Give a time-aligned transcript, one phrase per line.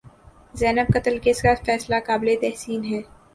[0.59, 3.01] زینب قتل کیس کا فیصلہ قابل تحسین ہے۔